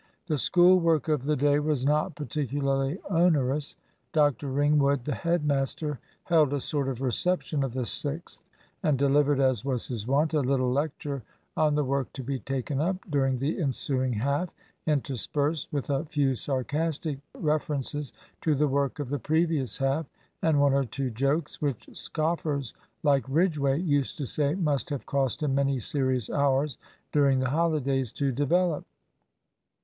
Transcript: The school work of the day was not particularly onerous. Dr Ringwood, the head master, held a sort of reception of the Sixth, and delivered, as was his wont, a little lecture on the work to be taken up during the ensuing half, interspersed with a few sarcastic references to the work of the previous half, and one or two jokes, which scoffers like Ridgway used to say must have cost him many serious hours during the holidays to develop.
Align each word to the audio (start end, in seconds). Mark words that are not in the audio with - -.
The 0.25 0.39
school 0.39 0.79
work 0.79 1.07
of 1.09 1.25
the 1.25 1.35
day 1.35 1.59
was 1.59 1.85
not 1.85 2.15
particularly 2.15 2.97
onerous. 3.11 3.75
Dr 4.13 4.49
Ringwood, 4.51 5.05
the 5.05 5.13
head 5.13 5.45
master, 5.45 5.99
held 6.23 6.51
a 6.53 6.59
sort 6.59 6.87
of 6.87 7.01
reception 7.01 7.63
of 7.63 7.73
the 7.73 7.85
Sixth, 7.85 8.41
and 8.81 8.97
delivered, 8.97 9.39
as 9.39 9.63
was 9.63 9.89
his 9.89 10.07
wont, 10.07 10.33
a 10.33 10.39
little 10.39 10.71
lecture 10.71 11.21
on 11.55 11.75
the 11.75 11.83
work 11.83 12.11
to 12.13 12.23
be 12.23 12.39
taken 12.39 12.81
up 12.81 12.97
during 13.11 13.37
the 13.37 13.61
ensuing 13.61 14.13
half, 14.13 14.55
interspersed 14.87 15.71
with 15.71 15.91
a 15.91 16.03
few 16.05 16.33
sarcastic 16.33 17.19
references 17.35 18.11
to 18.41 18.55
the 18.55 18.67
work 18.67 18.97
of 18.97 19.09
the 19.09 19.19
previous 19.19 19.77
half, 19.77 20.07
and 20.41 20.59
one 20.59 20.73
or 20.73 20.83
two 20.83 21.11
jokes, 21.11 21.61
which 21.61 21.87
scoffers 21.93 22.73
like 23.03 23.23
Ridgway 23.29 23.79
used 23.79 24.17
to 24.17 24.25
say 24.25 24.55
must 24.55 24.89
have 24.89 25.05
cost 25.05 25.43
him 25.43 25.53
many 25.53 25.77
serious 25.77 26.27
hours 26.27 26.79
during 27.11 27.37
the 27.37 27.49
holidays 27.51 28.11
to 28.13 28.31
develop. 28.31 28.83